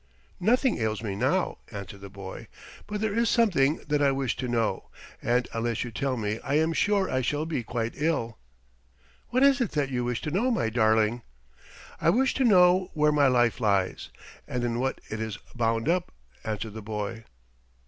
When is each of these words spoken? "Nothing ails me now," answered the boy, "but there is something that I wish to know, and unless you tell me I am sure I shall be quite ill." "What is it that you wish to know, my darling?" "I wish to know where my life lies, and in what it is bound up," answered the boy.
"Nothing 0.39 0.79
ails 0.79 1.03
me 1.03 1.13
now," 1.15 1.59
answered 1.71 2.01
the 2.01 2.09
boy, 2.09 2.47
"but 2.87 3.01
there 3.01 3.13
is 3.13 3.29
something 3.29 3.75
that 3.87 4.01
I 4.01 4.11
wish 4.11 4.35
to 4.37 4.47
know, 4.47 4.89
and 5.21 5.47
unless 5.53 5.83
you 5.83 5.91
tell 5.91 6.17
me 6.17 6.39
I 6.43 6.55
am 6.55 6.73
sure 6.73 7.07
I 7.07 7.21
shall 7.21 7.45
be 7.45 7.61
quite 7.61 7.93
ill." 7.95 8.39
"What 9.29 9.43
is 9.43 9.61
it 9.61 9.73
that 9.73 9.91
you 9.91 10.03
wish 10.03 10.19
to 10.21 10.31
know, 10.31 10.49
my 10.49 10.71
darling?" 10.71 11.21
"I 11.99 12.09
wish 12.09 12.33
to 12.33 12.43
know 12.43 12.89
where 12.95 13.11
my 13.11 13.27
life 13.27 13.59
lies, 13.59 14.09
and 14.47 14.63
in 14.63 14.79
what 14.79 14.99
it 15.11 15.19
is 15.21 15.37
bound 15.53 15.87
up," 15.87 16.11
answered 16.43 16.73
the 16.73 16.81
boy. 16.81 17.25